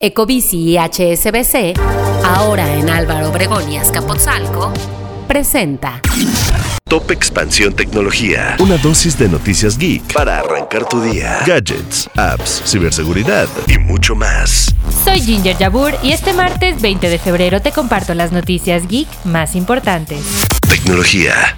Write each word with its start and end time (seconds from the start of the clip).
Ecobici 0.00 0.58
y 0.58 0.78
HSBC, 0.78 1.76
ahora 2.24 2.72
en 2.76 2.88
Álvaro 2.88 3.30
Obregón 3.30 3.68
y 3.68 3.78
Azcapotzalco, 3.78 4.72
presenta 5.26 6.00
Top 6.84 7.10
Expansión 7.10 7.74
Tecnología. 7.74 8.54
Una 8.60 8.76
dosis 8.76 9.18
de 9.18 9.28
noticias 9.28 9.76
geek 9.76 10.12
para 10.12 10.38
arrancar 10.38 10.84
tu 10.88 11.02
día. 11.02 11.40
Gadgets, 11.44 12.08
apps, 12.14 12.62
ciberseguridad 12.64 13.48
y 13.66 13.78
mucho 13.78 14.14
más. 14.14 14.72
Soy 15.04 15.18
Ginger 15.18 15.58
Yabur 15.58 15.92
y 16.00 16.12
este 16.12 16.32
martes 16.32 16.80
20 16.80 17.10
de 17.10 17.18
febrero 17.18 17.60
te 17.60 17.72
comparto 17.72 18.14
las 18.14 18.30
noticias 18.30 18.86
geek 18.86 19.08
más 19.24 19.56
importantes. 19.56 20.20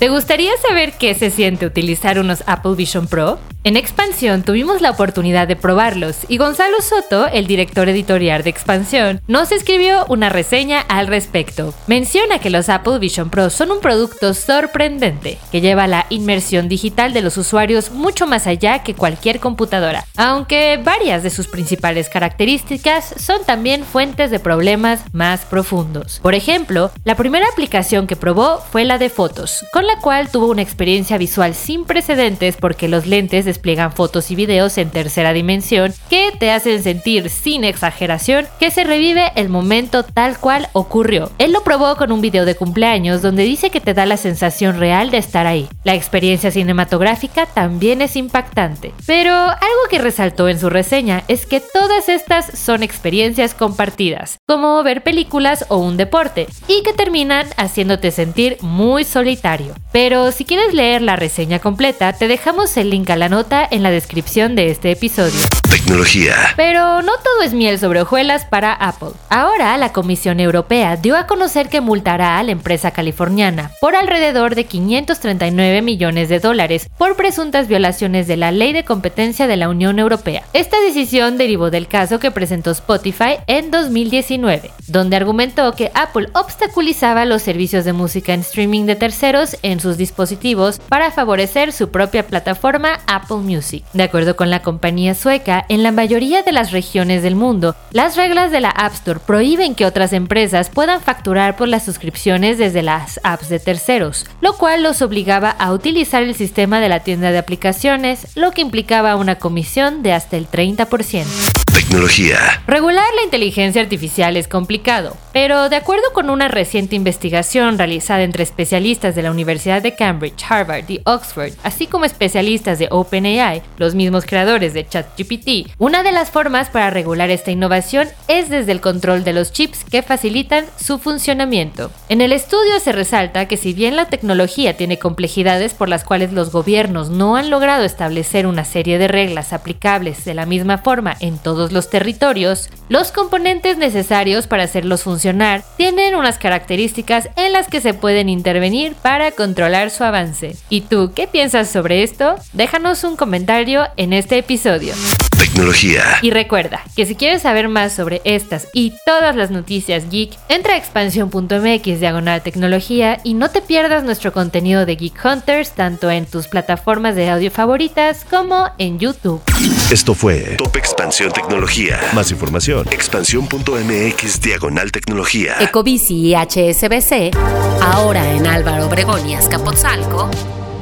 ¿Te 0.00 0.08
gustaría 0.08 0.50
saber 0.66 0.94
qué 0.98 1.14
se 1.14 1.30
siente 1.30 1.64
utilizar 1.64 2.18
unos 2.18 2.42
Apple 2.48 2.74
Vision 2.74 3.06
Pro? 3.06 3.38
En 3.64 3.76
Expansión 3.76 4.42
tuvimos 4.42 4.80
la 4.80 4.90
oportunidad 4.90 5.46
de 5.46 5.54
probarlos 5.54 6.26
y 6.26 6.36
Gonzalo 6.36 6.80
Soto, 6.80 7.28
el 7.28 7.46
director 7.46 7.88
editorial 7.88 8.42
de 8.42 8.50
Expansión, 8.50 9.20
nos 9.28 9.52
escribió 9.52 10.04
una 10.08 10.30
reseña 10.30 10.80
al 10.80 11.06
respecto. 11.06 11.72
Menciona 11.86 12.40
que 12.40 12.50
los 12.50 12.68
Apple 12.68 12.98
Vision 12.98 13.30
Pro 13.30 13.50
son 13.50 13.70
un 13.70 13.80
producto 13.80 14.34
sorprendente 14.34 15.38
que 15.52 15.60
lleva 15.60 15.86
la 15.86 16.06
inmersión 16.10 16.68
digital 16.68 17.12
de 17.12 17.22
los 17.22 17.36
usuarios 17.36 17.92
mucho 17.92 18.26
más 18.26 18.48
allá 18.48 18.82
que 18.82 18.94
cualquier 18.94 19.38
computadora, 19.38 20.04
aunque 20.16 20.80
varias 20.82 21.22
de 21.22 21.30
sus 21.30 21.46
principales 21.46 22.08
características 22.08 23.14
son 23.16 23.44
también 23.46 23.84
fuentes 23.84 24.32
de 24.32 24.40
problemas 24.40 25.02
más 25.12 25.44
profundos. 25.44 26.18
Por 26.20 26.34
ejemplo, 26.34 26.90
la 27.04 27.14
primera 27.14 27.46
aplicación 27.46 28.08
que 28.08 28.16
probó 28.16 28.58
fue 28.72 28.84
la 28.84 28.98
de 28.98 29.11
fotos, 29.12 29.64
con 29.72 29.86
la 29.86 29.98
cual 30.00 30.30
tuvo 30.30 30.48
una 30.48 30.62
experiencia 30.62 31.18
visual 31.18 31.54
sin 31.54 31.84
precedentes 31.84 32.56
porque 32.56 32.88
los 32.88 33.06
lentes 33.06 33.44
despliegan 33.44 33.92
fotos 33.92 34.30
y 34.30 34.34
videos 34.34 34.78
en 34.78 34.90
tercera 34.90 35.32
dimensión 35.32 35.94
que 36.10 36.32
te 36.38 36.50
hacen 36.50 36.82
sentir 36.82 37.30
sin 37.30 37.64
exageración 37.64 38.46
que 38.58 38.70
se 38.70 38.84
revive 38.84 39.32
el 39.36 39.48
momento 39.48 40.02
tal 40.02 40.38
cual 40.38 40.68
ocurrió. 40.72 41.30
Él 41.38 41.52
lo 41.52 41.62
probó 41.62 41.96
con 41.96 42.12
un 42.12 42.20
video 42.20 42.44
de 42.44 42.54
cumpleaños 42.54 43.22
donde 43.22 43.44
dice 43.44 43.70
que 43.70 43.80
te 43.80 43.94
da 43.94 44.06
la 44.06 44.16
sensación 44.16 44.78
real 44.78 45.10
de 45.10 45.18
estar 45.18 45.46
ahí. 45.46 45.68
La 45.84 45.94
experiencia 45.94 46.50
cinematográfica 46.50 47.46
también 47.46 48.02
es 48.02 48.16
impactante. 48.16 48.92
Pero 49.06 49.34
algo 49.34 49.82
que 49.90 49.98
resaltó 49.98 50.48
en 50.48 50.58
su 50.58 50.70
reseña 50.70 51.24
es 51.28 51.46
que 51.46 51.60
todas 51.60 52.08
estas 52.08 52.58
son 52.58 52.82
experiencias 52.82 53.54
compartidas, 53.54 54.38
como 54.46 54.82
ver 54.82 55.02
películas 55.02 55.66
o 55.68 55.78
un 55.78 55.96
deporte, 55.96 56.46
y 56.68 56.82
que 56.82 56.92
terminan 56.92 57.46
haciéndote 57.56 58.10
sentir 58.10 58.56
muy 58.60 59.01
solitario. 59.04 59.74
Pero 59.92 60.32
si 60.32 60.44
quieres 60.44 60.74
leer 60.74 61.02
la 61.02 61.16
reseña 61.16 61.58
completa, 61.58 62.12
te 62.12 62.28
dejamos 62.28 62.76
el 62.76 62.90
link 62.90 63.10
a 63.10 63.16
la 63.16 63.28
nota 63.28 63.66
en 63.70 63.82
la 63.82 63.90
descripción 63.90 64.54
de 64.54 64.70
este 64.70 64.90
episodio. 64.90 65.40
Tecnología. 65.70 66.34
Pero 66.56 67.02
no 67.02 67.12
todo 67.16 67.42
es 67.42 67.54
miel 67.54 67.78
sobre 67.78 68.02
hojuelas 68.02 68.44
para 68.44 68.72
Apple. 68.72 69.10
Ahora 69.28 69.76
la 69.78 69.92
Comisión 69.92 70.40
Europea 70.40 70.96
dio 70.96 71.16
a 71.16 71.26
conocer 71.26 71.68
que 71.68 71.80
multará 71.80 72.38
a 72.38 72.42
la 72.42 72.52
empresa 72.52 72.90
californiana 72.90 73.72
por 73.80 73.96
alrededor 73.96 74.54
de 74.54 74.64
539 74.64 75.82
millones 75.82 76.28
de 76.28 76.40
dólares 76.40 76.88
por 76.98 77.16
presuntas 77.16 77.68
violaciones 77.68 78.26
de 78.26 78.36
la 78.36 78.52
ley 78.52 78.72
de 78.72 78.84
competencia 78.84 79.46
de 79.46 79.56
la 79.56 79.68
Unión 79.68 79.98
Europea. 79.98 80.44
Esta 80.52 80.80
decisión 80.80 81.38
derivó 81.38 81.70
del 81.70 81.88
caso 81.88 82.18
que 82.18 82.30
presentó 82.30 82.70
Spotify 82.70 83.38
en 83.46 83.70
2019, 83.70 84.70
donde 84.88 85.16
argumentó 85.16 85.72
que 85.72 85.90
Apple 85.94 86.28
obstaculizaba 86.34 87.24
los 87.24 87.42
servicios 87.42 87.84
de 87.84 87.92
música 87.92 88.34
en 88.34 88.40
streaming 88.40 88.84
de 88.84 88.91
terceros 88.96 89.56
en 89.62 89.80
sus 89.80 89.96
dispositivos 89.96 90.80
para 90.88 91.10
favorecer 91.10 91.72
su 91.72 91.90
propia 91.90 92.26
plataforma 92.26 93.00
Apple 93.06 93.38
Music. 93.38 93.84
De 93.92 94.02
acuerdo 94.02 94.36
con 94.36 94.50
la 94.50 94.62
compañía 94.62 95.14
sueca, 95.14 95.64
en 95.68 95.82
la 95.82 95.92
mayoría 95.92 96.42
de 96.42 96.52
las 96.52 96.72
regiones 96.72 97.22
del 97.22 97.36
mundo, 97.36 97.74
las 97.90 98.16
reglas 98.16 98.50
de 98.50 98.60
la 98.60 98.70
App 98.70 98.94
Store 98.94 99.20
prohíben 99.24 99.74
que 99.74 99.86
otras 99.86 100.12
empresas 100.12 100.70
puedan 100.70 101.00
facturar 101.00 101.56
por 101.56 101.68
las 101.68 101.84
suscripciones 101.84 102.58
desde 102.58 102.82
las 102.82 103.20
apps 103.22 103.48
de 103.48 103.58
terceros, 103.58 104.26
lo 104.40 104.56
cual 104.56 104.82
los 104.82 105.02
obligaba 105.02 105.50
a 105.50 105.72
utilizar 105.72 106.22
el 106.22 106.34
sistema 106.34 106.80
de 106.80 106.88
la 106.88 107.00
tienda 107.00 107.30
de 107.30 107.38
aplicaciones, 107.38 108.36
lo 108.36 108.50
que 108.52 108.62
implicaba 108.62 109.16
una 109.16 109.36
comisión 109.36 110.02
de 110.02 110.12
hasta 110.12 110.36
el 110.36 110.48
30%. 110.48 111.61
Tecnología. 111.74 112.62
Regular 112.66 113.06
la 113.16 113.22
inteligencia 113.22 113.80
artificial 113.80 114.36
es 114.36 114.46
complicado, 114.46 115.16
pero 115.32 115.70
de 115.70 115.76
acuerdo 115.76 116.04
con 116.12 116.28
una 116.28 116.48
reciente 116.48 116.96
investigación 116.96 117.78
realizada 117.78 118.24
entre 118.24 118.42
especialistas 118.42 119.14
de 119.14 119.22
la 119.22 119.30
Universidad 119.30 119.80
de 119.80 119.94
Cambridge, 119.94 120.44
Harvard 120.46 120.90
y 120.90 121.00
Oxford, 121.04 121.52
así 121.62 121.86
como 121.86 122.04
especialistas 122.04 122.78
de 122.78 122.88
OpenAI, 122.90 123.62
los 123.78 123.94
mismos 123.94 124.26
creadores 124.26 124.74
de 124.74 124.86
ChatGPT, 124.86 125.72
una 125.78 126.02
de 126.02 126.12
las 126.12 126.30
formas 126.30 126.68
para 126.68 126.90
regular 126.90 127.30
esta 127.30 127.50
innovación 127.50 128.06
es 128.28 128.50
desde 128.50 128.72
el 128.72 128.82
control 128.82 129.24
de 129.24 129.32
los 129.32 129.52
chips 129.52 129.84
que 129.84 130.02
facilitan 130.02 130.66
su 130.78 130.98
funcionamiento. 130.98 131.90
En 132.10 132.20
el 132.20 132.32
estudio 132.32 132.80
se 132.80 132.92
resalta 132.92 133.48
que 133.48 133.56
si 133.56 133.72
bien 133.72 133.96
la 133.96 134.06
tecnología 134.06 134.76
tiene 134.76 134.98
complejidades 134.98 135.72
por 135.72 135.88
las 135.88 136.04
cuales 136.04 136.34
los 136.34 136.52
gobiernos 136.52 137.08
no 137.08 137.36
han 137.36 137.48
logrado 137.48 137.84
establecer 137.84 138.46
una 138.46 138.66
serie 138.66 138.98
de 138.98 139.08
reglas 139.08 139.54
aplicables 139.54 140.26
de 140.26 140.34
la 140.34 140.44
misma 140.44 140.76
forma 140.76 141.16
en 141.20 141.38
todos 141.38 141.61
los 141.70 141.90
territorios, 141.90 142.70
los 142.88 143.12
componentes 143.12 143.76
necesarios 143.76 144.48
para 144.48 144.64
hacerlos 144.64 145.04
funcionar 145.04 145.62
tienen 145.76 146.16
unas 146.16 146.38
características 146.38 147.28
en 147.36 147.52
las 147.52 147.68
que 147.68 147.80
se 147.80 147.94
pueden 147.94 148.28
intervenir 148.28 148.94
para 148.94 149.30
controlar 149.30 149.90
su 149.90 150.02
avance. 150.02 150.56
¿Y 150.68 150.80
tú 150.80 151.12
qué 151.14 151.28
piensas 151.28 151.70
sobre 151.70 152.02
esto? 152.02 152.34
Déjanos 152.52 153.04
un 153.04 153.16
comentario 153.16 153.86
en 153.96 154.12
este 154.12 154.38
episodio. 154.38 154.94
Tecnología. 155.42 156.04
Y 156.22 156.30
recuerda 156.30 156.84
que 156.94 157.04
si 157.04 157.16
quieres 157.16 157.42
saber 157.42 157.66
más 157.66 157.92
sobre 157.92 158.20
estas 158.22 158.68
y 158.72 158.94
todas 159.04 159.34
las 159.34 159.50
noticias 159.50 160.08
geek, 160.08 160.38
entra 160.48 160.74
a 160.74 160.76
expansión.mx 160.76 161.98
diagonal 161.98 162.42
tecnología 162.42 163.18
y 163.24 163.34
no 163.34 163.50
te 163.50 163.60
pierdas 163.60 164.04
nuestro 164.04 164.32
contenido 164.32 164.86
de 164.86 164.94
Geek 164.94 165.18
Hunters 165.24 165.72
tanto 165.72 166.12
en 166.12 166.26
tus 166.26 166.46
plataformas 166.46 167.16
de 167.16 167.28
audio 167.28 167.50
favoritas 167.50 168.24
como 168.30 168.70
en 168.78 169.00
YouTube. 169.00 169.42
Esto 169.90 170.14
fue 170.14 170.54
Top 170.58 170.76
Expansión 170.76 171.32
Tecnología. 171.32 171.98
Más 172.14 172.30
información, 172.30 172.86
expansión.mx 172.92 174.40
diagonal 174.42 174.92
tecnología. 174.92 175.56
Ecobici 175.58 176.28
y 176.28 176.34
HSBC, 176.36 177.36
ahora 177.82 178.30
en 178.30 178.46
Álvaro 178.46 178.86
Obregón 178.86 179.28
y 179.28 179.34
Azcapotzalco, 179.34 180.30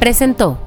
presentó. 0.00 0.66